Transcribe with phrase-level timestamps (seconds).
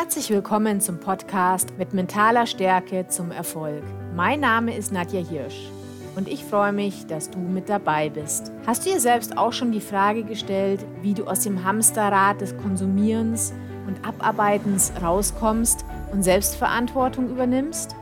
[0.00, 3.82] Herzlich willkommen zum Podcast mit mentaler Stärke zum Erfolg.
[4.14, 5.72] Mein Name ist Nadja Hirsch
[6.14, 8.52] und ich freue mich, dass du mit dabei bist.
[8.64, 12.56] Hast du dir selbst auch schon die Frage gestellt, wie du aus dem Hamsterrad des
[12.58, 13.52] Konsumierens
[13.88, 17.96] und Abarbeitens rauskommst und Selbstverantwortung übernimmst?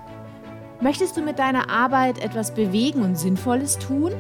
[0.83, 4.13] Möchtest du mit deiner Arbeit etwas bewegen und Sinnvolles tun?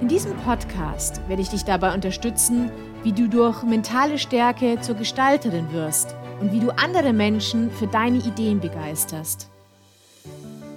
[0.00, 2.70] In diesem Podcast werde ich dich dabei unterstützen,
[3.02, 8.18] wie du durch mentale Stärke zur Gestalterin wirst und wie du andere Menschen für deine
[8.18, 9.50] Ideen begeisterst.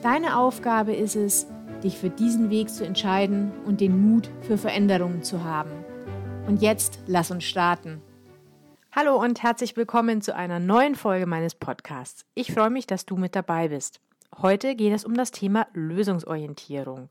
[0.01, 1.47] Deine Aufgabe ist es,
[1.83, 5.71] dich für diesen Weg zu entscheiden und den Mut für Veränderungen zu haben.
[6.47, 8.01] Und jetzt lass uns starten.
[8.91, 12.25] Hallo und herzlich willkommen zu einer neuen Folge meines Podcasts.
[12.33, 14.01] Ich freue mich, dass du mit dabei bist.
[14.41, 17.09] Heute geht es um das Thema Lösungsorientierung.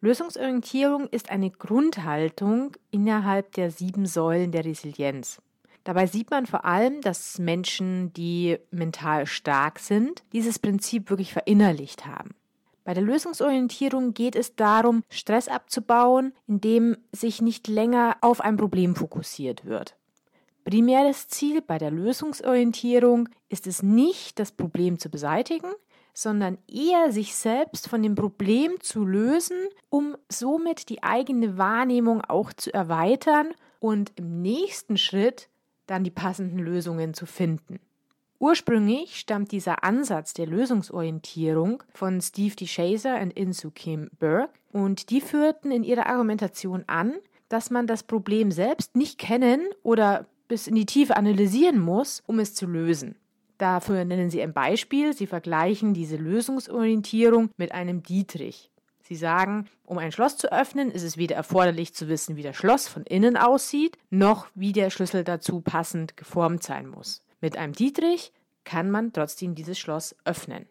[0.00, 5.42] Lösungsorientierung ist eine Grundhaltung innerhalb der sieben Säulen der Resilienz.
[5.84, 12.06] Dabei sieht man vor allem, dass Menschen, die mental stark sind, dieses Prinzip wirklich verinnerlicht
[12.06, 12.30] haben.
[12.84, 18.96] Bei der Lösungsorientierung geht es darum, Stress abzubauen, indem sich nicht länger auf ein Problem
[18.96, 19.96] fokussiert wird.
[20.64, 25.70] Primäres Ziel bei der Lösungsorientierung ist es nicht, das Problem zu beseitigen,
[26.12, 29.56] sondern eher sich selbst von dem Problem zu lösen,
[29.88, 35.48] um somit die eigene Wahrnehmung auch zu erweitern und im nächsten Schritt
[35.90, 37.80] dann die passenden Lösungen zu finden.
[38.38, 45.20] Ursprünglich stammt dieser Ansatz der Lösungsorientierung von Steve DeShazer und Insu Kim Burke und die
[45.20, 47.14] führten in ihrer Argumentation an,
[47.50, 52.38] dass man das Problem selbst nicht kennen oder bis in die Tiefe analysieren muss, um
[52.38, 53.16] es zu lösen.
[53.58, 55.12] Dafür nennen Sie ein Beispiel.
[55.12, 58.70] Sie vergleichen diese Lösungsorientierung mit einem Dietrich.
[59.10, 62.54] Sie sagen, um ein Schloss zu öffnen, ist es weder erforderlich zu wissen, wie das
[62.54, 67.24] Schloss von innen aussieht, noch wie der Schlüssel dazu passend geformt sein muss.
[67.40, 70.66] Mit einem Dietrich kann man trotzdem dieses Schloss öffnen.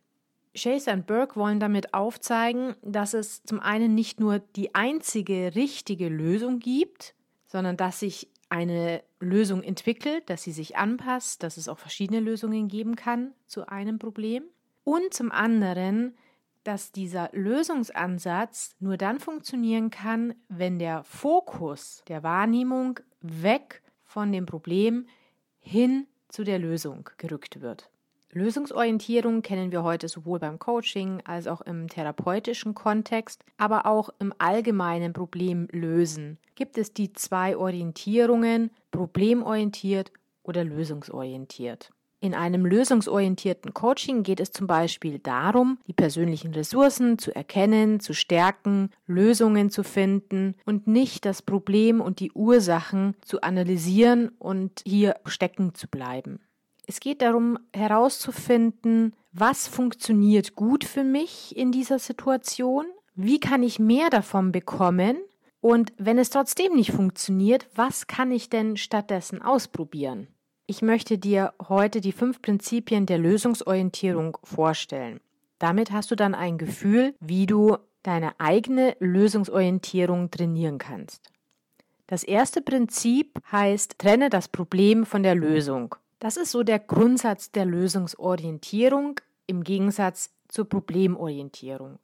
[0.55, 6.07] Chase und Burke wollen damit aufzeigen, dass es zum einen nicht nur die einzige richtige
[6.07, 7.15] Lösung gibt,
[7.45, 12.69] sondern dass sich eine Lösung entwickelt, dass sie sich anpasst, dass es auch verschiedene Lösungen
[12.69, 14.43] geben kann zu einem Problem.
[14.85, 16.15] Und zum anderen,
[16.63, 24.45] dass dieser Lösungsansatz nur dann funktionieren kann, wenn der Fokus der Wahrnehmung weg von dem
[24.45, 25.07] Problem
[25.59, 27.89] hin zu der Lösung gerückt wird.
[28.31, 34.33] Lösungsorientierung kennen wir heute sowohl beim Coaching als auch im therapeutischen Kontext, aber auch im
[34.37, 40.11] allgemeinen Problemlösen gibt es die zwei Orientierungen, problemorientiert
[40.43, 41.91] oder lösungsorientiert.
[42.21, 48.13] In einem lösungsorientierten Coaching geht es zum Beispiel darum, die persönlichen Ressourcen zu erkennen, zu
[48.13, 55.15] stärken, Lösungen zu finden und nicht das Problem und die Ursachen zu analysieren und hier
[55.25, 56.41] stecken zu bleiben.
[56.87, 63.79] Es geht darum herauszufinden, was funktioniert gut für mich in dieser Situation, wie kann ich
[63.79, 65.17] mehr davon bekommen
[65.61, 70.27] und wenn es trotzdem nicht funktioniert, was kann ich denn stattdessen ausprobieren?
[70.69, 75.19] Ich möchte dir heute die fünf Prinzipien der Lösungsorientierung vorstellen.
[75.57, 81.31] Damit hast du dann ein Gefühl, wie du deine eigene Lösungsorientierung trainieren kannst.
[82.05, 85.95] Das erste Prinzip heißt, trenne das Problem von der Lösung.
[86.19, 91.97] Das ist so der Grundsatz der Lösungsorientierung im Gegensatz zur Problemorientierung.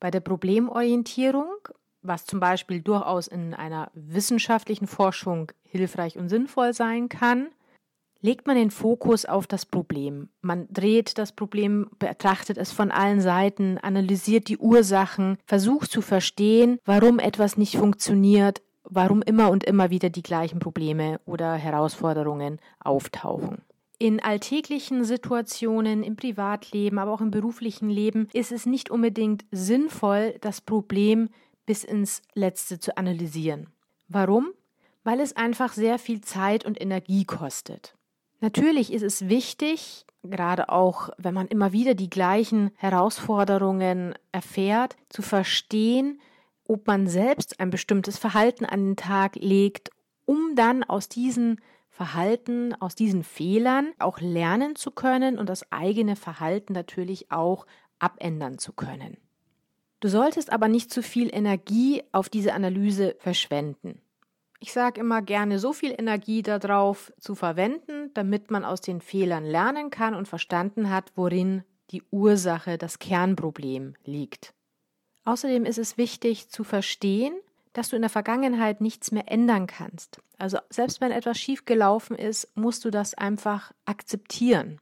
[0.00, 1.54] Bei der Problemorientierung,
[2.02, 7.50] was zum Beispiel durchaus in einer wissenschaftlichen Forschung hilfreich und sinnvoll sein kann,
[8.22, 10.30] legt man den Fokus auf das Problem.
[10.40, 16.78] Man dreht das Problem, betrachtet es von allen Seiten, analysiert die Ursachen, versucht zu verstehen,
[16.84, 23.62] warum etwas nicht funktioniert, warum immer und immer wieder die gleichen Probleme oder Herausforderungen auftauchen.
[23.98, 30.34] In alltäglichen Situationen, im Privatleben, aber auch im beruflichen Leben ist es nicht unbedingt sinnvoll,
[30.40, 31.28] das Problem
[31.66, 33.68] bis ins Letzte zu analysieren.
[34.08, 34.50] Warum?
[35.04, 37.94] Weil es einfach sehr viel Zeit und Energie kostet.
[38.42, 45.22] Natürlich ist es wichtig, gerade auch wenn man immer wieder die gleichen Herausforderungen erfährt, zu
[45.22, 46.20] verstehen,
[46.66, 49.90] ob man selbst ein bestimmtes Verhalten an den Tag legt,
[50.24, 56.16] um dann aus diesen Verhalten, aus diesen Fehlern auch lernen zu können und das eigene
[56.16, 57.64] Verhalten natürlich auch
[58.00, 59.18] abändern zu können.
[60.00, 64.00] Du solltest aber nicht zu viel Energie auf diese Analyse verschwenden.
[64.62, 69.44] Ich sage immer gerne, so viel Energie darauf zu verwenden, damit man aus den Fehlern
[69.44, 74.54] lernen kann und verstanden hat, worin die Ursache, das Kernproblem liegt.
[75.24, 77.34] Außerdem ist es wichtig zu verstehen,
[77.72, 80.20] dass du in der Vergangenheit nichts mehr ändern kannst.
[80.38, 84.78] Also selbst wenn etwas schief gelaufen ist, musst du das einfach akzeptieren.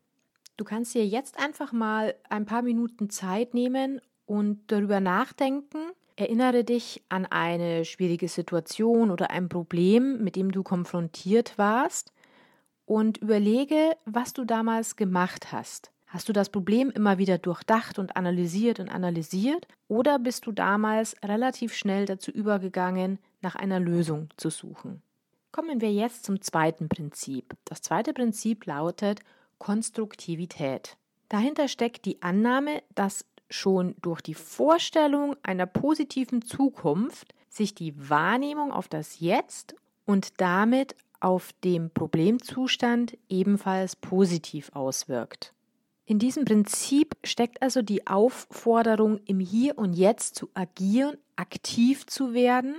[0.59, 5.79] Du kannst dir jetzt einfach mal ein paar Minuten Zeit nehmen und darüber nachdenken.
[6.21, 12.13] Erinnere dich an eine schwierige Situation oder ein Problem, mit dem du konfrontiert warst
[12.85, 15.91] und überlege, was du damals gemacht hast.
[16.05, 21.17] Hast du das Problem immer wieder durchdacht und analysiert und analysiert oder bist du damals
[21.25, 25.01] relativ schnell dazu übergegangen, nach einer Lösung zu suchen?
[25.53, 27.55] Kommen wir jetzt zum zweiten Prinzip.
[27.65, 29.21] Das zweite Prinzip lautet
[29.57, 30.99] Konstruktivität.
[31.31, 38.73] Dahinter steckt die Annahme, dass schon durch die Vorstellung einer positiven Zukunft sich die Wahrnehmung
[38.73, 39.75] auf das Jetzt
[40.07, 45.53] und damit auf dem Problemzustand ebenfalls positiv auswirkt.
[46.07, 52.35] In diesem Prinzip steckt also die Aufforderung, im Hier und Jetzt zu agieren, aktiv zu
[52.35, 52.77] werden,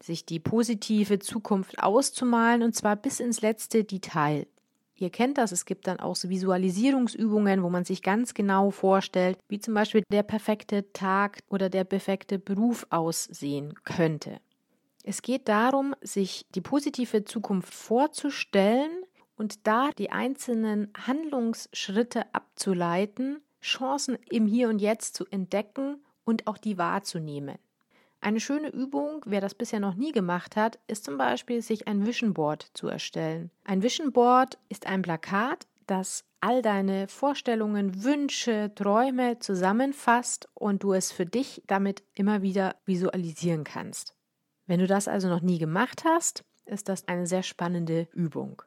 [0.00, 4.46] sich die positive Zukunft auszumalen und zwar bis ins letzte Detail.
[4.96, 9.38] Ihr kennt das, es gibt dann auch so Visualisierungsübungen, wo man sich ganz genau vorstellt,
[9.48, 14.38] wie zum Beispiel der perfekte Tag oder der perfekte Beruf aussehen könnte.
[15.02, 19.02] Es geht darum, sich die positive Zukunft vorzustellen
[19.36, 26.56] und da die einzelnen Handlungsschritte abzuleiten, Chancen im Hier und Jetzt zu entdecken und auch
[26.56, 27.58] die wahrzunehmen.
[28.24, 32.06] Eine schöne Übung, wer das bisher noch nie gemacht hat, ist zum Beispiel, sich ein
[32.06, 33.50] Vision Board zu erstellen.
[33.64, 40.94] Ein Vision Board ist ein Plakat, das all deine Vorstellungen, Wünsche, Träume zusammenfasst und du
[40.94, 44.14] es für dich damit immer wieder visualisieren kannst.
[44.66, 48.62] Wenn du das also noch nie gemacht hast, ist das eine sehr spannende Übung.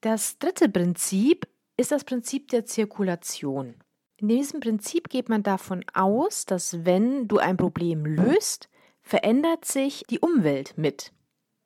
[0.00, 1.46] Das dritte Prinzip
[1.76, 3.76] ist das Prinzip der Zirkulation.
[4.16, 8.68] In diesem Prinzip geht man davon aus, dass wenn du ein Problem löst,
[9.02, 11.12] verändert sich die Umwelt mit.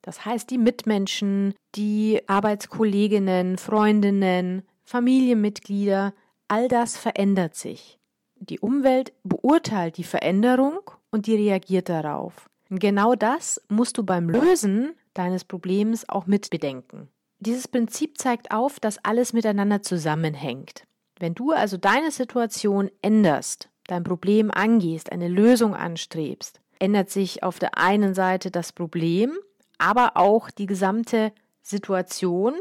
[0.01, 6.13] Das heißt, die Mitmenschen, die Arbeitskolleginnen, Freundinnen, Familienmitglieder,
[6.47, 7.99] all das verändert sich.
[8.35, 10.79] Die Umwelt beurteilt die Veränderung
[11.11, 12.49] und die reagiert darauf.
[12.69, 17.09] Und genau das musst du beim Lösen deines Problems auch mitbedenken.
[17.39, 20.83] Dieses Prinzip zeigt auf, dass alles miteinander zusammenhängt.
[21.19, 27.59] Wenn du also deine Situation änderst, dein Problem angehst, eine Lösung anstrebst, ändert sich auf
[27.59, 29.37] der einen Seite das Problem,
[29.77, 31.31] aber auch die gesamte
[31.61, 32.55] Situation,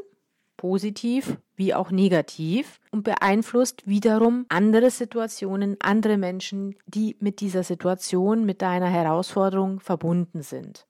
[0.57, 8.45] positiv wie auch negativ, und beeinflusst wiederum andere Situationen, andere Menschen, die mit dieser Situation,
[8.45, 10.87] mit deiner Herausforderung verbunden sind.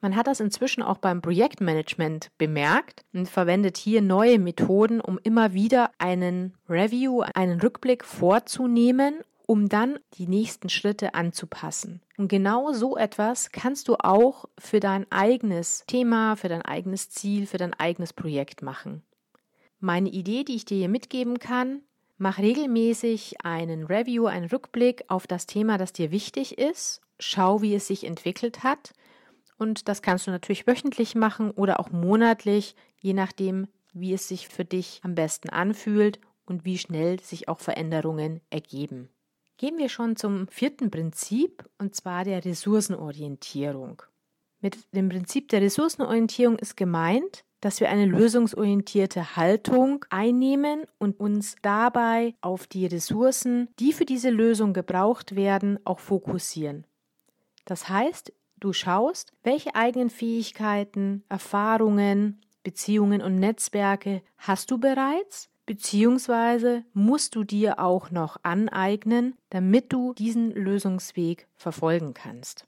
[0.00, 5.52] Man hat das inzwischen auch beim Projektmanagement bemerkt und verwendet hier neue Methoden, um immer
[5.52, 12.02] wieder einen Review, einen Rückblick vorzunehmen, um dann die nächsten Schritte anzupassen.
[12.16, 17.46] Und genau so etwas kannst du auch für dein eigenes Thema, für dein eigenes Ziel,
[17.46, 19.02] für dein eigenes Projekt machen.
[19.78, 21.82] Meine Idee, die ich dir hier mitgeben kann,
[22.18, 27.00] mach regelmäßig einen Review, einen Rückblick auf das Thema, das dir wichtig ist.
[27.18, 28.92] Schau, wie es sich entwickelt hat
[29.58, 34.48] und das kannst du natürlich wöchentlich machen oder auch monatlich, je nachdem, wie es sich
[34.48, 39.08] für dich am besten anfühlt und wie schnell sich auch Veränderungen ergeben.
[39.58, 44.02] Gehen wir schon zum vierten Prinzip, und zwar der Ressourcenorientierung.
[44.60, 51.56] Mit dem Prinzip der Ressourcenorientierung ist gemeint, dass wir eine lösungsorientierte Haltung einnehmen und uns
[51.62, 56.86] dabei auf die Ressourcen, die für diese Lösung gebraucht werden, auch fokussieren.
[57.64, 66.84] Das heißt, Du schaust, welche eigenen Fähigkeiten, Erfahrungen, Beziehungen und Netzwerke hast du bereits, beziehungsweise
[66.94, 72.66] musst du dir auch noch aneignen, damit du diesen Lösungsweg verfolgen kannst.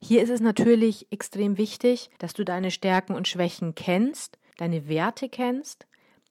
[0.00, 5.28] Hier ist es natürlich extrem wichtig, dass du deine Stärken und Schwächen kennst, deine Werte
[5.28, 5.86] kennst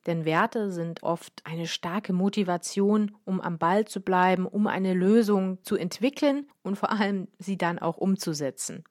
[0.07, 5.59] denn Werte sind oft eine starke Motivation, um am Ball zu bleiben, um eine Lösung
[5.63, 8.83] zu entwickeln und vor allem sie dann auch umzusetzen.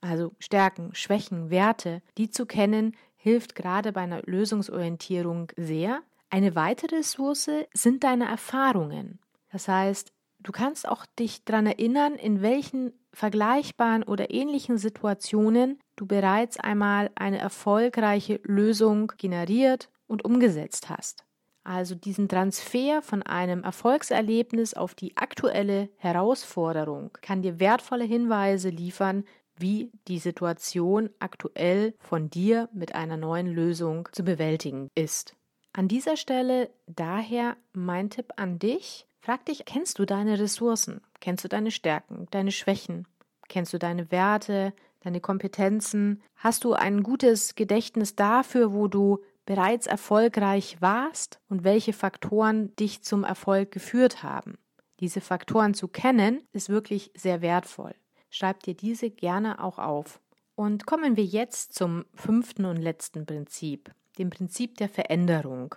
[0.00, 6.02] Also Stärken, Schwächen, Werte, die zu kennen, hilft gerade bei einer Lösungsorientierung sehr.
[6.30, 9.18] Eine weitere Ressource sind deine Erfahrungen.
[9.50, 16.06] Das heißt, du kannst auch dich daran erinnern, in welchen vergleichbaren oder ähnlichen Situationen du
[16.06, 21.24] bereits einmal eine erfolgreiche Lösung generiert und umgesetzt hast.
[21.64, 29.24] Also diesen Transfer von einem Erfolgserlebnis auf die aktuelle Herausforderung kann dir wertvolle Hinweise liefern,
[29.56, 35.36] wie die Situation aktuell von dir mit einer neuen Lösung zu bewältigen ist.
[35.72, 39.06] An dieser Stelle daher mein Tipp an dich.
[39.20, 41.00] Frag dich, kennst du deine Ressourcen?
[41.20, 43.06] Kennst du deine Stärken, deine Schwächen?
[43.48, 46.22] Kennst du deine Werte, deine Kompetenzen?
[46.34, 53.02] Hast du ein gutes Gedächtnis dafür, wo du bereits erfolgreich warst und welche Faktoren dich
[53.02, 54.58] zum Erfolg geführt haben?
[54.98, 57.94] Diese Faktoren zu kennen, ist wirklich sehr wertvoll.
[58.28, 60.20] Schreib dir diese gerne auch auf.
[60.56, 65.74] Und kommen wir jetzt zum fünften und letzten Prinzip, dem Prinzip der Veränderung.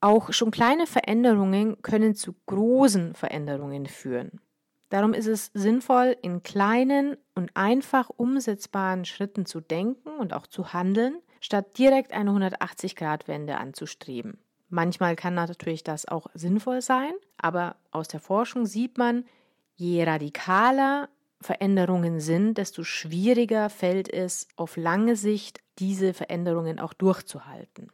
[0.00, 4.40] Auch schon kleine Veränderungen können zu großen Veränderungen führen.
[4.88, 10.72] Darum ist es sinnvoll, in kleinen und einfach umsetzbaren Schritten zu denken und auch zu
[10.72, 14.38] handeln, statt direkt eine 180-Grad-Wende anzustreben.
[14.68, 19.24] Manchmal kann natürlich das auch sinnvoll sein, aber aus der Forschung sieht man,
[19.74, 21.08] je radikaler
[21.40, 27.90] Veränderungen sind, desto schwieriger fällt es auf lange Sicht, diese Veränderungen auch durchzuhalten.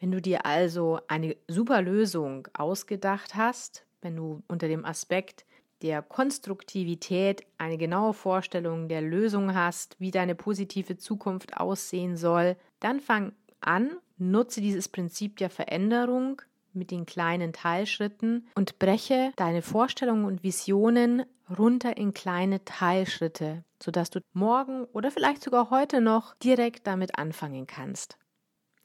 [0.00, 5.44] Wenn du dir also eine super Lösung ausgedacht hast, wenn du unter dem Aspekt
[5.82, 12.98] der Konstruktivität eine genaue Vorstellung der Lösung hast, wie deine positive Zukunft aussehen soll, dann
[13.00, 16.42] fang an, nutze dieses Prinzip der Veränderung
[16.74, 21.24] mit den kleinen Teilschritten und breche deine Vorstellungen und Visionen
[21.58, 27.66] runter in kleine Teilschritte, sodass du morgen oder vielleicht sogar heute noch direkt damit anfangen
[27.66, 28.16] kannst.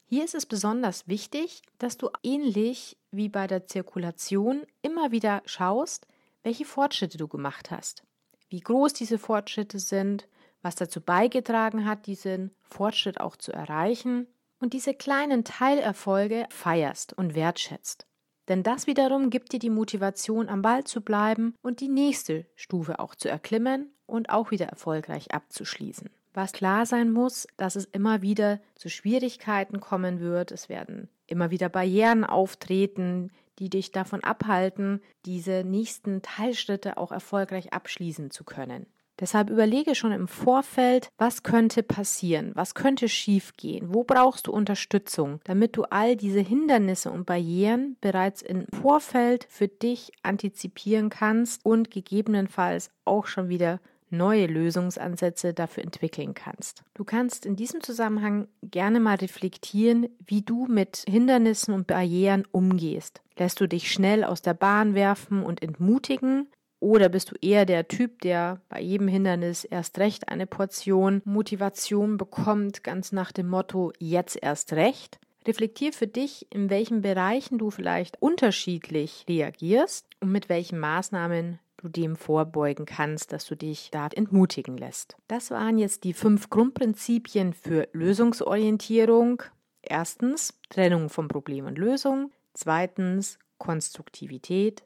[0.06, 6.08] Hier ist es besonders wichtig, dass du ähnlich wie bei der Zirkulation immer wieder schaust,
[6.44, 8.04] welche Fortschritte du gemacht hast,
[8.50, 10.28] wie groß diese Fortschritte sind,
[10.62, 14.28] was dazu beigetragen hat, diesen Fortschritt auch zu erreichen
[14.60, 18.06] und diese kleinen Teilerfolge feierst und wertschätzt.
[18.48, 23.00] Denn das wiederum gibt dir die Motivation, am Ball zu bleiben und die nächste Stufe
[23.00, 26.10] auch zu erklimmen und auch wieder erfolgreich abzuschließen.
[26.34, 31.52] Was klar sein muss, dass es immer wieder zu Schwierigkeiten kommen wird, es werden immer
[31.52, 38.86] wieder Barrieren auftreten, die dich davon abhalten, diese nächsten Teilschritte auch erfolgreich abschließen zu können.
[39.20, 45.40] Deshalb überlege schon im Vorfeld, was könnte passieren, was könnte schiefgehen, wo brauchst du Unterstützung,
[45.44, 51.90] damit du all diese Hindernisse und Barrieren bereits im Vorfeld für dich antizipieren kannst und
[51.90, 56.84] gegebenenfalls auch schon wieder neue Lösungsansätze dafür entwickeln kannst.
[56.94, 63.22] Du kannst in diesem Zusammenhang gerne mal reflektieren, wie du mit Hindernissen und Barrieren umgehst.
[63.38, 66.48] Lässt du dich schnell aus der Bahn werfen und entmutigen
[66.80, 72.18] oder bist du eher der Typ, der bei jedem Hindernis erst recht eine Portion Motivation
[72.18, 75.20] bekommt, ganz nach dem Motto jetzt erst recht?
[75.48, 81.88] Reflektier für dich, in welchen Bereichen du vielleicht unterschiedlich reagierst und mit welchen Maßnahmen du
[81.88, 85.16] dem vorbeugen kannst, dass du dich da entmutigen lässt.
[85.28, 89.44] Das waren jetzt die fünf Grundprinzipien für Lösungsorientierung.
[89.82, 92.32] Erstens Trennung von Problem und Lösung.
[92.54, 94.84] Zweitens Konstruktivität.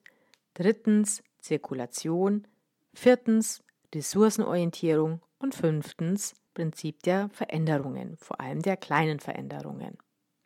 [0.53, 2.48] Drittens Zirkulation,
[2.93, 9.98] viertens Ressourcenorientierung und fünftens Prinzip der Veränderungen, vor allem der kleinen Veränderungen.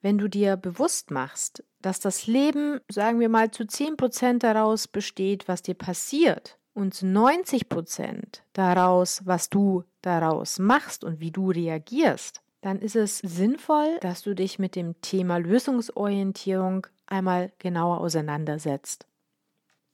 [0.02, 4.88] Wenn du dir bewusst machst, dass das Leben, sagen wir mal, zu 10 Prozent daraus
[4.88, 11.32] besteht, was dir passiert, und zu 90 Prozent daraus, was du daraus machst und wie
[11.32, 18.02] du reagierst, dann ist es sinnvoll, dass du dich mit dem Thema Lösungsorientierung einmal genauer
[18.02, 19.08] auseinandersetzt.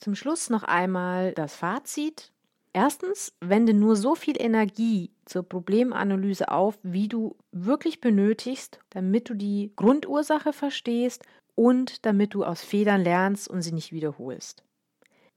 [0.02, 2.32] Zum Schluss noch einmal das Fazit.
[2.74, 9.36] Erstens, wende nur so viel Energie zur Problemanalyse auf, wie du wirklich benötigst, damit du
[9.36, 14.64] die Grundursache verstehst und damit du aus Fehlern lernst und sie nicht wiederholst.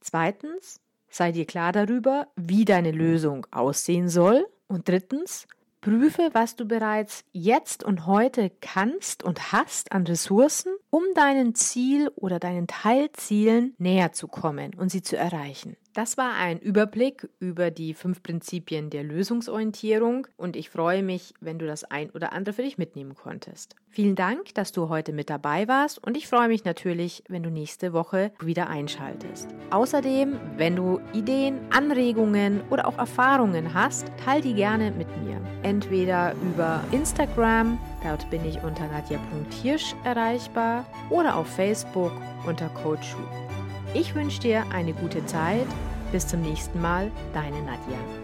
[0.00, 0.80] Zweitens,
[1.10, 4.46] sei dir klar darüber, wie deine Lösung aussehen soll.
[4.66, 5.46] Und drittens,
[5.84, 12.10] Prüfe, was du bereits jetzt und heute kannst und hast an Ressourcen, um deinem Ziel
[12.16, 15.76] oder deinen Teilzielen näher zu kommen und sie zu erreichen.
[15.94, 21.60] Das war ein Überblick über die fünf Prinzipien der Lösungsorientierung und ich freue mich, wenn
[21.60, 23.76] du das ein oder andere für dich mitnehmen konntest.
[23.90, 27.50] Vielen Dank, dass du heute mit dabei warst und ich freue mich natürlich, wenn du
[27.50, 29.54] nächste Woche wieder einschaltest.
[29.70, 35.40] Außerdem, wenn du Ideen, Anregungen oder auch Erfahrungen hast, teile die gerne mit mir.
[35.62, 42.12] Entweder über Instagram, dort bin ich unter nadja.hirsch erreichbar, oder auf Facebook
[42.46, 43.14] unter Coach
[43.94, 45.66] ich wünsche dir eine gute Zeit.
[46.12, 48.23] Bis zum nächsten Mal, deine Nadja.